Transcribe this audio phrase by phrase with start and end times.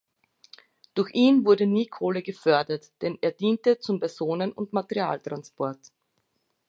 [0.95, 5.77] Durch ihn wurde nie Kohle gefördert, denn er diente zum Personen- und Materialtransport.